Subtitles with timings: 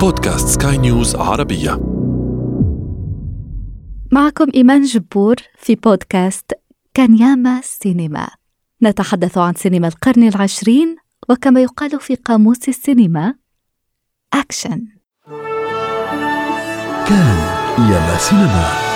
[0.00, 1.70] بودكاست سكاي نيوز عربية.
[4.12, 6.52] معكم إيمان جبور في بودكاست
[6.94, 8.28] كان ياما سينما.
[8.82, 10.96] نتحدث عن سينما القرن العشرين
[11.28, 13.34] وكما يقال في قاموس السينما.
[14.34, 14.86] أكشن
[17.08, 17.36] كان
[17.78, 18.87] ياما سينما.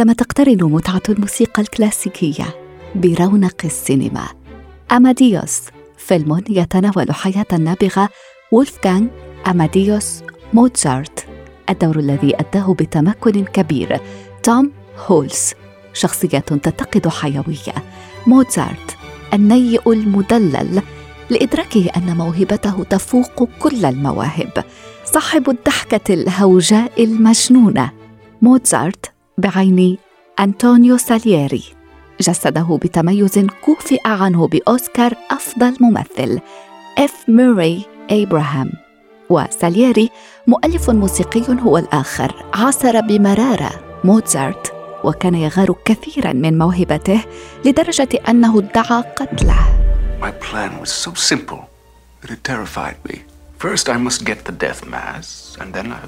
[0.00, 2.44] عندما تقترن متعة الموسيقى الكلاسيكية
[2.94, 4.28] برونق السينما.
[4.92, 5.60] أماديوس
[5.96, 8.08] فيلم يتناول حياة النابغة
[8.52, 9.08] وولفغانغ
[9.46, 11.26] أماديوس موتزارت.
[11.70, 14.00] الدور الذي أداه بتمكن كبير.
[14.42, 14.72] توم
[15.06, 15.52] هولز
[15.92, 17.74] شخصية تتقد حيوية.
[18.26, 18.96] موتزارت
[19.34, 20.82] النيء المدلل
[21.30, 24.64] لإدراكه أن موهبته تفوق كل المواهب.
[25.04, 27.90] صاحب الضحكة الهوجاء المجنونة.
[28.42, 29.98] موتزارت بعين
[30.40, 31.64] أنطونيو سالييري
[32.20, 36.40] جسده بتميز كوفئ عنه بأوسكار أفضل ممثل
[36.98, 38.72] إف موري إبراهام
[39.30, 40.10] وسالييري
[40.46, 43.70] مؤلف موسيقي هو الآخر عاصر بمرارة
[44.04, 44.72] موتزارت
[45.04, 47.24] وكان يغار كثيرا من موهبته
[47.64, 49.78] لدرجة أنه ادعى قتله
[50.20, 51.60] My plan was so simple
[52.20, 53.22] that it terrified me.
[53.58, 56.02] First, I must get the death mass, and then I,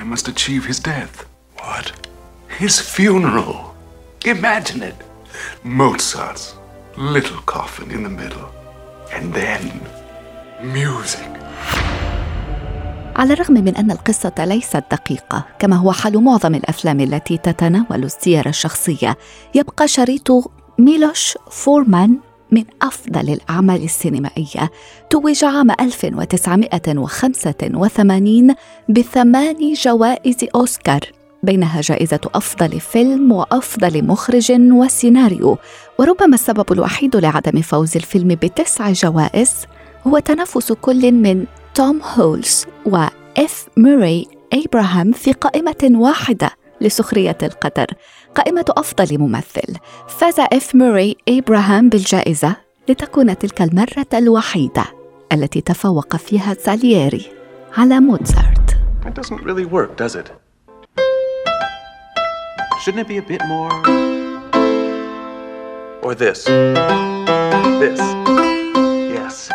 [0.00, 1.24] I must achieve his death.
[1.56, 2.09] What?
[2.58, 3.74] His funeral.
[4.26, 4.96] Imagine it.
[5.64, 6.54] Mozart's
[6.96, 8.48] little coffin in the middle.
[9.14, 9.80] And then
[10.62, 11.26] music.
[13.16, 18.48] على الرغم من أن القصة ليست دقيقة كما هو حال معظم الأفلام التي تتناول السير
[18.48, 19.16] الشخصية
[19.54, 20.28] يبقى شريط
[20.78, 22.18] ميلوش فورمان
[22.50, 24.70] من أفضل الأعمال السينمائية
[25.10, 28.54] توج عام 1985
[28.88, 31.00] بثماني جوائز أوسكار
[31.42, 35.58] بينها جائزة أفضل فيلم وأفضل مخرج وسيناريو.
[35.98, 39.52] وربما السبب الوحيد لعدم فوز الفيلم بتسع جوائز
[40.06, 46.50] هو تنافس كل من توم هولز وإف موري إبراهام في قائمة واحدة
[46.80, 47.86] لسخرية القدر
[48.34, 49.76] قائمة أفضل ممثل.
[50.08, 52.56] فاز إف موري إبراهام بالجائزة
[52.88, 54.84] لتكون تلك المرة الوحيدة
[55.32, 57.26] التي تفوق فيها سالييري
[57.76, 60.39] على موتزارت That doesn't really work, does it?
[62.80, 63.70] Shouldn't it be a bit more?
[66.02, 66.44] Or this?
[67.80, 68.00] This?
[69.12, 69.50] Yes.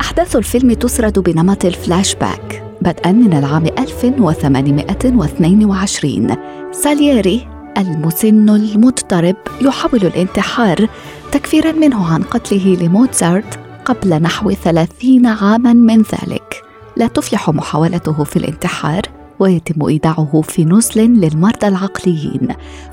[0.00, 6.36] أحداث الفيلم تسرد بنمط الفلاش باك بدءا من العام 1822
[6.72, 10.88] سالييري المسن المضطرب يحاول الانتحار
[11.32, 16.62] تكفيرا منه عن قتله لموتزارت قبل نحو ثلاثين عاما من ذلك.
[16.96, 19.02] لا تفلح محاولته في الانتحار
[19.38, 22.48] ويتم إيداعه في نزل للمرضى العقليين.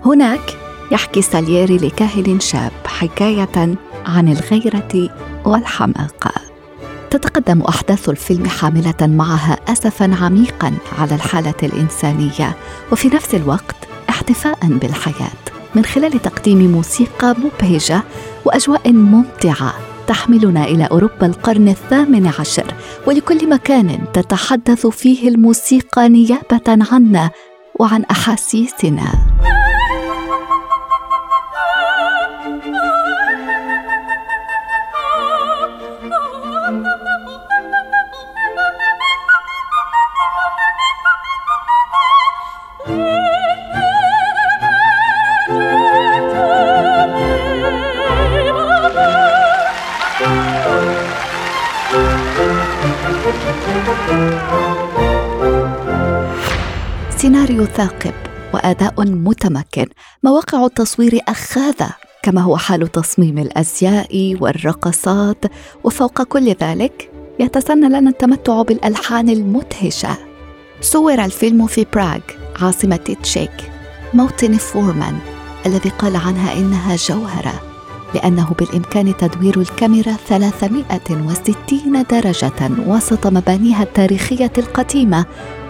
[0.05, 0.57] هناك
[0.91, 3.75] يحكي سالييري لكاهن شاب حكاية
[4.05, 5.09] عن الغيرة
[5.45, 6.31] والحماقة.
[7.09, 12.55] تتقدم أحداث الفيلم حاملة معها اسفا عميقا على الحالة الإنسانية
[12.91, 13.84] وفي نفس الوقت
[14.25, 15.43] احتفاء بالحياة
[15.75, 18.03] من خلال تقديم موسيقى مبهجة
[18.45, 19.73] وأجواء ممتعة
[20.07, 22.73] تحملنا إلى أوروبا القرن الثامن عشر
[23.07, 27.29] ولكل مكان تتحدث فيه الموسيقى نيابة عنا
[27.79, 29.13] وعن أحاسيسنا.
[57.35, 58.13] سيناريو ثاقب
[58.53, 59.85] وأداء متمكن.
[60.23, 61.89] مواقع التصوير اخاذه
[62.23, 65.45] كما هو حال تصميم الأزياء والرقصات.
[65.83, 70.17] وفوق كل ذلك يتسنى لنا التمتع بالألحان المدهشة.
[70.81, 72.19] صور الفيلم في براغ
[72.61, 73.71] عاصمة تشيك.
[74.13, 75.17] موطن فورمان
[75.65, 77.61] الذي قال عنها إنها جوهرة
[78.13, 85.25] لأنه بالإمكان تدوير الكاميرا 360 درجة وسط مبانيها التاريخية القديمة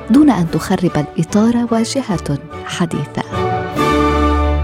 [0.09, 3.23] دون أن تخرب الإطار واجهة حديثة.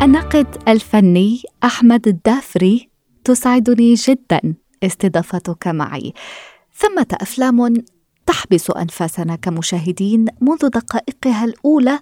[0.04, 2.90] الناقد الفني أحمد الدافري
[3.24, 6.14] تسعدني جدا استضافتك معي.
[6.76, 7.74] ثمة أفلام
[8.26, 12.00] تحبس أنفاسنا كمشاهدين منذ دقائقها الأولى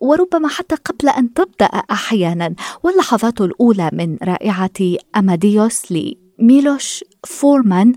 [0.00, 2.54] وربما حتى قبل أن تبدأ أحيانا.
[2.82, 7.92] واللحظات الأولى من رائعة أماديوس لميلوش فورمان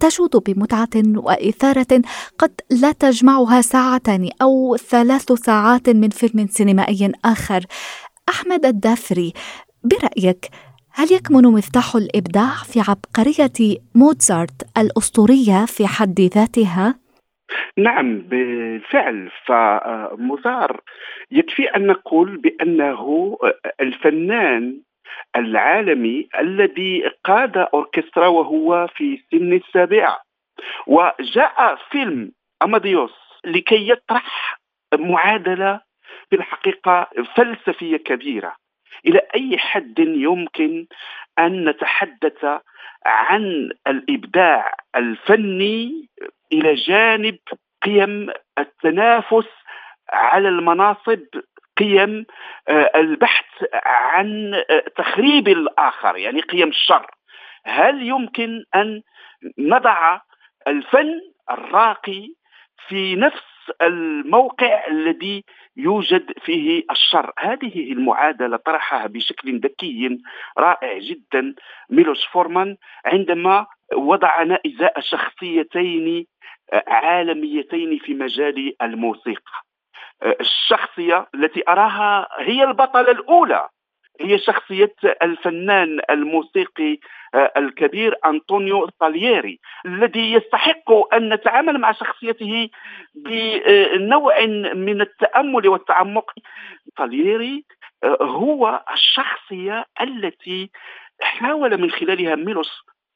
[0.00, 2.02] تجود بمتعة وإثارة
[2.38, 2.52] قد
[2.82, 7.60] لا تجمعها ساعتان أو ثلاث ساعات من فيلم سينمائي آخر.
[8.28, 9.32] أحمد الدافري
[9.84, 10.48] برأيك
[10.92, 16.94] هل يكمن مفتاح الإبداع في عبقرية موتزارت الأسطورية في حد ذاتها؟
[17.78, 19.30] نعم بالفعل.
[19.46, 20.80] فمزار
[21.30, 23.36] يكفي أن نقول بأنه
[23.80, 24.80] الفنان
[25.36, 30.20] العالمي الذي قاد أوركسترا وهو في سن السابعه
[30.86, 32.32] وجاء فيلم
[32.62, 33.14] أماديوس
[33.44, 34.58] لكي يطرح
[34.94, 35.80] معادلة
[36.30, 37.06] في الحقيقة
[37.36, 38.56] فلسفية كبيرة.
[39.06, 40.86] إلى أي حد يمكن
[41.38, 42.44] أن نتحدث
[43.06, 46.08] عن الإبداع الفني
[46.52, 47.38] إلى جانب
[47.82, 49.48] قيم التنافس
[50.12, 51.24] على المناصب
[51.78, 52.26] قيم
[52.68, 53.46] آه، البحث
[53.84, 57.06] عن آه، تخريب الآخر يعني قيم الشر.
[57.64, 59.02] هل يمكن أن
[59.58, 60.20] نضع
[60.68, 61.20] الفن
[61.50, 62.28] الراقي
[62.88, 63.42] في نفس
[63.82, 65.44] الموقع الذي
[65.76, 70.18] يوجد فيه الشر؟ هذه المعادلة طرحها بشكل ذكي
[70.58, 71.54] رائع جدا
[71.90, 76.26] ميلوش فورمان عندما وضعنا إزاء شخصيتين
[76.72, 79.67] عالميتين في مجال الموسيقى.
[80.22, 83.68] الشخصية التي أراها هي البطلة الأولى.
[84.20, 86.98] هي شخصية الفنان الموسيقي
[87.34, 92.68] آه، الكبير أنطونيو سالييري الذي يستحق أن نتعامل مع شخصيته
[93.14, 96.32] بنوع من التأمل والتعمق.
[96.98, 97.64] سالييري
[98.04, 100.70] آه، هو الشخصية التي
[101.22, 102.70] حاول من خلالها ميلوس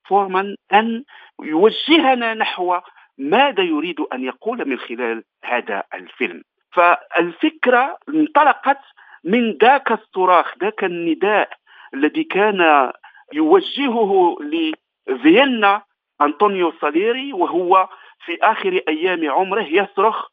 [0.08, 1.05] فورمان أن
[1.43, 2.81] يوجهنا نحو
[3.19, 6.43] ماذا يريد أن يقول من خلال هذا الفيلم.
[6.72, 8.80] فالفكرة انطلقت
[9.24, 11.48] من ذاك الصراخ ذاك النداء
[11.94, 12.92] الذي كان
[13.32, 15.82] يوجهه لفيينا
[16.20, 17.88] أنطونيو ساليري وهو
[18.24, 20.28] في آخر أيام عمره يصرخ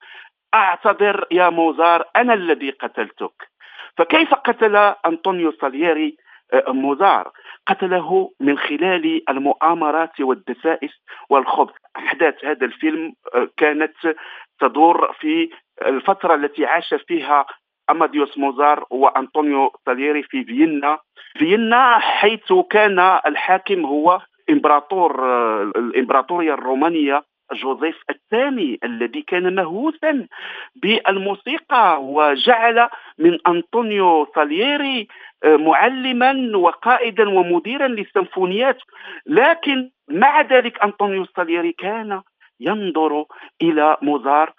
[0.53, 3.49] أعتذر يا موزار أنا الذي قتلتك.
[3.97, 4.75] فكيف قتل
[5.05, 6.17] أنطونيو ساليري
[6.53, 7.31] آه، موزار؟
[7.67, 10.91] قتله من خلال المؤامرات والدسائس
[11.29, 11.73] والخبث.
[11.97, 13.93] أحداث هذا الفيلم آه، كانت
[14.59, 15.49] تدور في
[15.85, 17.45] الفترة التي عاش فيها
[17.89, 20.97] أماديوس موزار وأنطونيو ساليري في فيينا.
[21.37, 25.25] فيينا حيث كان الحاكم هو إمبراطور
[25.63, 27.23] الإمبراطورية الرومانية
[27.53, 30.27] جوزيف الثاني الذي كان مهووسا
[30.75, 32.89] بالموسيقى وجعل
[33.19, 35.07] من أنطونيو ساليري
[35.43, 38.77] آه، معلما وقائدا ومديرا للسيمفونيات.
[39.25, 42.21] لكن مع ذلك أنطونيو ساليري كان
[42.59, 43.25] ينظر
[43.61, 44.53] إلى موزار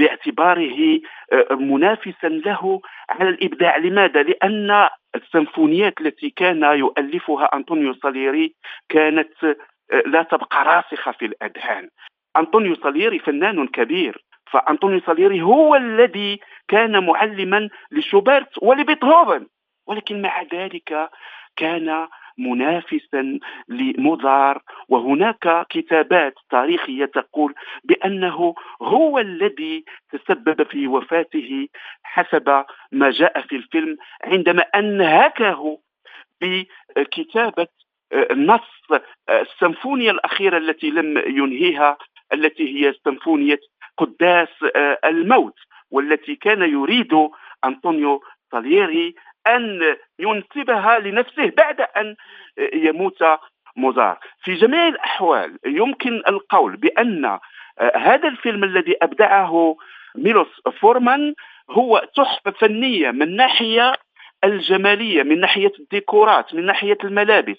[0.00, 1.00] باعتباره
[1.32, 2.80] آه، منافسا له
[3.10, 3.76] على الإبداع.
[3.76, 8.54] لماذا؟ لأن السيمفونيات التي كان يؤلفها أنطونيو ساليري
[8.88, 11.88] كانت آه، لا تبقى راسخة في الأذهان.
[12.36, 19.46] أنطونيو ساليري فنان كبير فأنطونيو ساليري هو الذي كان معلما لشوبرت ولبيتهوفن.
[19.86, 21.10] ولكن مع ذلك
[21.56, 22.08] كان
[22.40, 27.54] منافسا لموزار وهناك كتابات تاريخية تقول
[27.84, 31.68] بأنه هو الذي تسبب في وفاته
[32.02, 35.78] حسب ما جاء في الفيلم عندما أنهكه
[36.40, 37.66] بكتابة
[38.32, 41.98] نص السيمفونيا الأخيرة التي لم ينهيها
[42.32, 43.58] التي هي سيمفونية
[43.98, 44.48] قداس
[45.04, 45.54] الموت
[45.90, 47.28] والتي كان يريد
[47.64, 49.14] أنطونيو سالييري
[49.46, 52.16] أن ينسبها لنفسه بعد أن
[52.72, 53.22] يموت
[53.76, 57.38] موزار في جميع الأحوال يمكن القول بأن
[57.96, 59.76] هذا الفيلم الذي أبدعه
[60.14, 61.34] ميلوس فورمان
[61.70, 63.92] هو تحفة فنية من ناحية
[64.44, 67.56] الجمالية من ناحية الديكورات من ناحية الملابس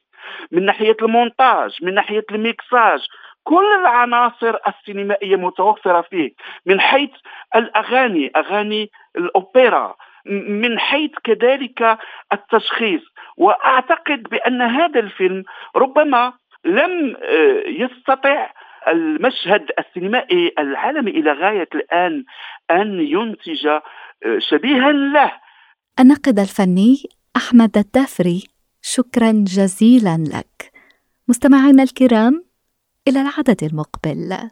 [0.51, 2.99] من ناحية المونتاج من ناحية الميكساج.
[3.43, 6.31] كل العناصر السينمائية متوفرة فيه
[6.65, 7.09] من حيث
[7.55, 11.97] الأغاني أغاني الأوبرا من حيث كذلك
[12.33, 13.01] التشخيص.
[13.37, 15.43] وأعتقد بأن هذا الفيلم
[15.75, 16.33] ربما
[16.65, 18.49] لم آه، يستطع
[18.87, 22.23] المشهد السينمائي العالمي إلى غاية الآن
[22.71, 23.81] أن ينتج آه،
[24.39, 25.31] شبيها له.
[25.99, 27.03] الناقد الفني
[27.35, 28.43] أحمد الدافري
[28.81, 30.71] شكرا جزيلا لك.
[31.27, 32.45] مستمعينا الكرام
[33.07, 34.51] إلى العدد المقبل.